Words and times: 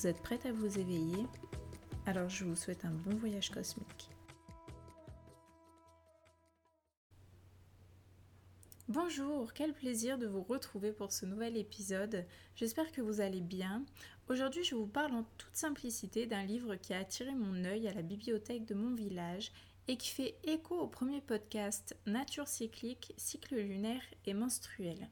Vous 0.00 0.06
êtes 0.06 0.22
prête 0.22 0.46
à 0.46 0.52
vous 0.52 0.78
éveiller? 0.78 1.26
Alors 2.06 2.30
je 2.30 2.46
vous 2.46 2.56
souhaite 2.56 2.86
un 2.86 2.90
bon 2.90 3.14
voyage 3.16 3.50
cosmique. 3.50 4.08
Bonjour, 8.88 9.52
quel 9.52 9.74
plaisir 9.74 10.16
de 10.16 10.26
vous 10.26 10.42
retrouver 10.42 10.92
pour 10.92 11.12
ce 11.12 11.26
nouvel 11.26 11.58
épisode. 11.58 12.24
J'espère 12.54 12.92
que 12.92 13.02
vous 13.02 13.20
allez 13.20 13.42
bien. 13.42 13.84
Aujourd'hui, 14.30 14.64
je 14.64 14.74
vous 14.74 14.86
parle 14.86 15.12
en 15.12 15.24
toute 15.36 15.54
simplicité 15.54 16.24
d'un 16.24 16.44
livre 16.44 16.76
qui 16.76 16.94
a 16.94 17.00
attiré 17.00 17.34
mon 17.34 17.62
œil 17.66 17.86
à 17.86 17.92
la 17.92 18.00
bibliothèque 18.00 18.64
de 18.64 18.74
mon 18.74 18.94
village 18.94 19.52
et 19.86 19.98
qui 19.98 20.08
fait 20.08 20.38
écho 20.44 20.78
au 20.78 20.86
premier 20.86 21.20
podcast 21.20 21.94
Nature 22.06 22.48
cyclique, 22.48 23.12
cycle 23.18 23.56
lunaire 23.56 24.00
et 24.24 24.32
menstruel. 24.32 25.10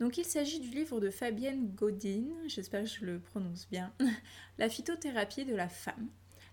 Donc 0.00 0.16
il 0.16 0.24
s'agit 0.24 0.60
du 0.60 0.70
livre 0.70 0.98
de 0.98 1.10
Fabienne 1.10 1.68
Godin, 1.74 2.24
j'espère 2.46 2.84
que 2.84 2.88
je 2.88 3.04
le 3.04 3.20
prononce 3.20 3.68
bien, 3.68 3.92
La 4.58 4.70
phytothérapie 4.70 5.44
de 5.44 5.54
la 5.54 5.68
femme. 5.68 6.08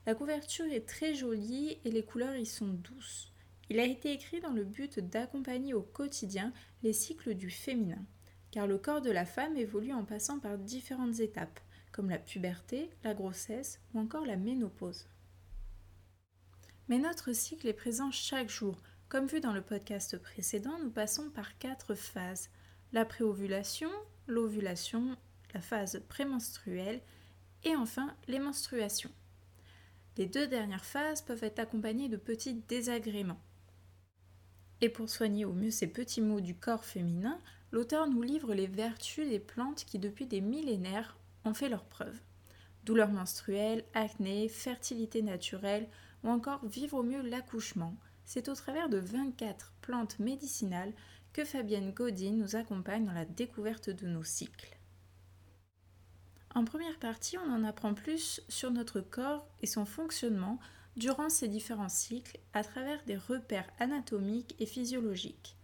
La 0.06 0.16
couverture 0.16 0.66
est 0.66 0.86
très 0.86 1.16
jolie 1.16 1.80
et 1.86 1.92
les 1.92 2.04
couleurs 2.04 2.36
y 2.36 2.46
sont 2.46 2.68
douces. 2.68 3.32
Il 3.70 3.80
a 3.80 3.86
été 3.86 4.12
écrit 4.12 4.42
dans 4.42 4.52
le 4.52 4.66
but 4.66 5.00
d'accompagner 5.00 5.74
au 5.74 5.82
quotidien 5.82 6.52
les 6.84 6.92
cycles 6.92 7.36
du 7.36 7.50
féminin, 7.50 8.06
car 8.52 8.68
le 8.68 8.78
corps 8.78 9.02
de 9.02 9.12
la 9.12 9.26
femme 9.26 9.56
évolue 9.56 9.94
en 9.94 10.04
passant 10.04 10.40
par 10.40 10.58
différentes 10.58 11.22
étapes, 11.22 11.62
comme 11.94 12.10
la 12.10 12.20
puberté, 12.20 12.90
la 13.06 13.14
grossesse 13.14 13.80
ou 13.94 14.00
encore 14.00 14.26
la 14.26 14.36
ménopause. 14.36 15.08
Mais 16.90 17.00
notre 17.00 17.32
cycle 17.32 17.68
est 17.68 17.74
présent 17.74 18.12
chaque 18.12 18.50
jour. 18.50 18.82
Comme 19.08 19.28
vu 19.28 19.40
dans 19.40 19.54
le 19.54 19.62
podcast 19.62 20.18
précédent, 20.18 20.78
nous 20.84 20.92
passons 20.92 21.30
par 21.30 21.58
quatre 21.58 21.96
phases 21.96 22.50
la 22.94 23.06
préovulation, 23.06 23.90
l'ovulation, 24.28 25.18
la 25.54 25.62
phase 25.62 26.02
prémenstruelle 26.08 27.02
et 27.64 27.76
enfin 27.76 28.16
les 28.28 28.40
menstruations. 28.40 29.12
Les 30.18 30.26
deux 30.26 30.48
dernières 30.48 30.86
phases 30.86 31.22
peuvent 31.22 31.44
être 31.44 31.60
accompagnées 31.60 32.10
de 32.10 32.18
petits 32.18 32.56
désagréments. 32.56 33.42
Et 34.82 34.90
pour 34.90 35.10
soigner 35.10 35.46
au 35.46 35.54
mieux 35.54 35.72
ces 35.72 35.88
petits 35.88 36.22
maux 36.22 36.42
du 36.42 36.56
corps 36.56 36.86
féminin, 36.86 37.40
l'auteur 37.72 38.08
nous 38.08 38.22
livre 38.22 38.54
les 38.54 38.68
vertus 38.68 39.28
des 39.28 39.40
plantes 39.40 39.86
qui 39.86 40.00
depuis 40.00 40.26
des 40.26 40.42
millénaires 40.42 41.18
ont 41.46 41.54
fait 41.54 41.70
leurs 41.70 41.86
preuves. 41.86 42.20
Douleurs 42.84 43.12
menstruelles, 43.12 43.84
acné, 43.94 44.48
fertilité 44.50 45.22
naturelle 45.22 45.88
ou 46.24 46.30
encore 46.30 46.66
vivre 46.66 47.00
au 47.00 47.04
mieux 47.04 47.22
l'accouchement, 47.22 47.96
c'est 48.26 48.50
au 48.50 48.56
travers 48.56 48.90
de 48.90 48.98
24 48.98 49.74
plantes 49.82 50.20
médicinales 50.20 50.94
que 51.34 51.46
Fabienne 51.46 51.92
Godin 51.92 52.32
nous 52.32 52.56
accompagne 52.56 53.06
dans 53.06 53.14
la 53.14 53.26
découverte 53.26 53.90
de 53.90 54.08
nos 54.08 54.24
cycles. 54.24 54.78
En 56.56 56.66
première 56.66 56.98
partie, 56.98 57.38
on 57.38 57.52
en 57.52 57.64
apprend 57.64 57.94
plus 57.94 58.42
sur 58.50 58.72
notre 58.72 59.00
corps 59.00 59.48
et 59.62 59.68
son 59.68 59.86
fonctionnement 59.86 60.60
durant 60.96 61.30
ces 61.30 61.48
différents 61.48 61.90
cycles 61.90 62.40
à 62.54 62.64
travers 62.64 63.04
des 63.06 63.18
repères 63.18 63.70
anatomiques 63.80 64.56
et 64.60 64.66
physiologiques. 64.66 65.56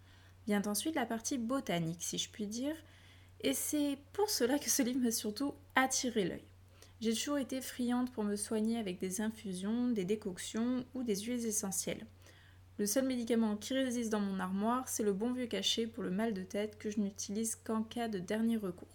Vient 0.45 0.61
ensuite 0.67 0.95
la 0.95 1.05
partie 1.05 1.37
botanique, 1.37 2.03
si 2.03 2.17
je 2.17 2.29
puis 2.29 2.45
dire, 2.45 2.75
et 3.41 3.53
c'est 3.53 3.97
pour 4.13 4.29
cela 4.29 4.59
que 4.59 4.69
ce 4.69 4.83
livre 4.83 4.99
m'a 4.99 5.11
surtout 5.11 5.53
attiré 5.75 6.25
l'œil. 6.25 6.43
J'ai 7.01 7.13
toujours 7.13 7.37
été 7.37 7.59
friande 7.59 8.11
pour 8.11 8.23
me 8.23 8.35
soigner 8.35 8.77
avec 8.77 8.99
des 8.99 9.19
infusions, 9.19 9.89
des 9.89 10.05
décoctions 10.05 10.85
ou 10.93 11.03
des 11.03 11.15
huiles 11.15 11.45
essentielles. 11.45 12.05
Le 12.79 12.87
seul 12.87 13.05
médicament 13.05 13.55
qui 13.55 13.73
résiste 13.75 14.11
dans 14.11 14.19
mon 14.19 14.39
armoire, 14.39 14.89
c'est 14.89 15.03
le 15.03 15.13
bon 15.13 15.31
vieux 15.31 15.45
cachet 15.45 15.85
pour 15.85 16.01
le 16.01 16.09
mal 16.09 16.33
de 16.33 16.41
tête 16.41 16.79
que 16.79 16.89
je 16.89 16.99
n'utilise 16.99 17.55
qu'en 17.55 17.83
cas 17.83 18.07
de 18.07 18.17
dernier 18.17 18.57
recours. 18.57 18.87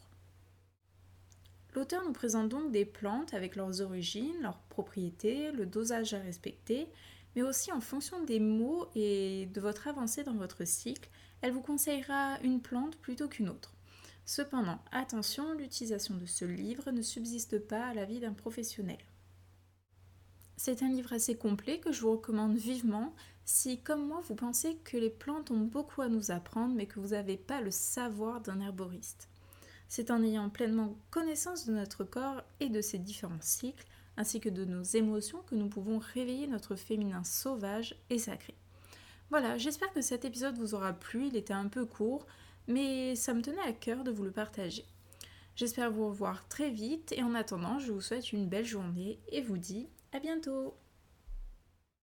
L'auteur 1.75 2.03
nous 2.05 2.13
présente 2.13 2.49
donc 2.49 2.73
des 2.73 2.85
plantes 2.85 3.35
avec 3.35 3.55
leurs 3.55 3.81
origines, 3.81 4.41
leurs 4.43 4.59
propriétés, 4.63 5.53
le 5.53 5.65
dosage 5.65 6.13
à 6.13 6.19
respecter, 6.19 6.89
mais 7.37 7.43
aussi 7.43 7.71
en 7.71 7.81
fonction 7.81 8.25
des 8.25 8.41
mots 8.41 8.89
et 8.97 9.47
de 9.47 9.61
votre 9.61 9.87
avancée 9.87 10.25
dans 10.25 10.35
votre 10.35 10.65
cycle, 10.65 11.09
elle 11.41 11.53
vous 11.53 11.61
conseillera 11.61 12.39
une 12.43 12.61
plante 12.61 12.97
plutôt 12.97 13.29
qu'une 13.29 13.49
autre. 13.49 13.75
Cependant, 14.25 14.81
attention, 14.91 15.53
l'utilisation 15.53 16.17
de 16.17 16.27
ce 16.27 16.45
livre 16.45 16.91
ne 16.91 17.01
subsiste 17.01 17.61
pas 17.61 17.87
à 17.87 17.95
l'avis 17.95 18.19
d'un 18.19 18.33
professionnel. 18.33 18.99
C'est 20.57 20.83
un 20.83 20.89
livre 20.89 21.13
assez 21.13 21.37
complet 21.37 21.79
que 21.79 21.93
je 21.93 22.01
vous 22.01 22.11
recommande 22.11 22.57
vivement 22.57 23.15
si, 23.49 23.81
comme 23.81 24.07
moi, 24.07 24.21
vous 24.29 24.35
pensez 24.35 24.77
que 24.85 24.99
les 24.99 25.09
plantes 25.09 25.51
ont 25.51 25.61
beaucoup 25.61 26.03
à 26.03 26.11
nous 26.11 26.31
apprendre 26.31 26.75
mais 26.75 26.85
que 26.85 27.01
vous 27.01 27.09
n'avez 27.09 27.39
pas 27.39 27.63
le 27.63 27.71
savoir 27.71 28.43
d'un 28.43 28.61
herboriste. 28.61 29.31
C'est 29.89 30.11
en 30.11 30.23
ayant 30.23 30.51
pleinement 30.51 30.99
connaissance 31.11 31.65
de 31.65 31.73
notre 31.73 32.05
corps 32.05 32.43
et 32.61 32.69
de 32.69 32.83
ses 32.83 32.99
différents 32.99 33.41
cycles, 33.41 33.87
ainsi 34.19 34.39
que 34.39 34.51
de 34.51 34.67
nos 34.67 34.83
émotions, 34.83 35.41
que 35.47 35.55
nous 35.55 35.71
pouvons 35.71 35.99
réveiller 35.99 36.47
notre 36.47 36.77
féminin 36.77 37.25
sauvage 37.25 37.97
et 38.11 38.19
sacré. 38.19 38.55
Voilà, 39.31 39.57
j'espère 39.57 39.95
que 39.95 40.03
cet 40.03 40.27
épisode 40.27 40.59
vous 40.59 40.75
aura 40.75 40.93
plu, 40.93 41.29
il 41.29 41.37
était 41.37 41.55
un 41.55 41.69
peu 41.69 41.87
court, 41.87 42.27
mais 42.67 43.17
ça 43.17 43.33
me 43.33 43.41
tenait 43.41 43.63
à 43.63 43.73
cœur 43.73 44.05
de 44.05 44.11
vous 44.11 44.25
le 44.25 44.31
partager. 44.31 44.85
J'espère 45.57 45.91
vous 45.91 46.09
revoir 46.09 46.47
très 46.49 46.69
vite 46.69 47.13
et 47.13 47.23
en 47.23 47.35
attendant, 47.35 47.79
je 47.79 47.93
vous 47.93 48.03
souhaite 48.03 48.31
une 48.31 48.47
belle 48.47 48.67
journée 48.67 49.19
et 49.33 49.41
vous 49.41 49.57
dis 49.57 49.89
à 50.13 50.19
bientôt 50.19 50.75